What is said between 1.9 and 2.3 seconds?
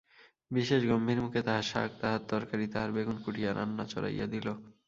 তাহার